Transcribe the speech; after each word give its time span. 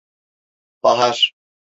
Bahar… 0.83 1.33